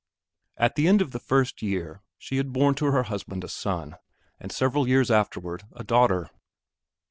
[0.57, 3.97] At the end of the first year, she had born to her husband a son,
[4.39, 6.31] and several years afterward, a daughter.